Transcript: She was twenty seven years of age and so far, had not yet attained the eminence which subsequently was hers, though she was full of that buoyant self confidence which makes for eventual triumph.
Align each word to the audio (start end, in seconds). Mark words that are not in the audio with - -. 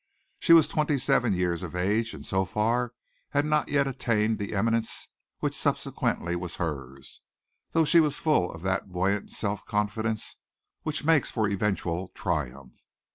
She 0.39 0.53
was 0.53 0.67
twenty 0.67 0.97
seven 0.97 1.31
years 1.33 1.61
of 1.61 1.75
age 1.75 2.15
and 2.15 2.25
so 2.25 2.43
far, 2.43 2.95
had 3.29 3.45
not 3.45 3.69
yet 3.69 3.87
attained 3.87 4.39
the 4.39 4.55
eminence 4.55 5.07
which 5.41 5.53
subsequently 5.55 6.35
was 6.35 6.55
hers, 6.55 7.21
though 7.73 7.85
she 7.85 7.99
was 7.99 8.17
full 8.17 8.51
of 8.51 8.63
that 8.63 8.89
buoyant 8.91 9.31
self 9.31 9.63
confidence 9.63 10.37
which 10.81 11.03
makes 11.05 11.29
for 11.29 11.47
eventual 11.47 12.07
triumph. 12.15 12.83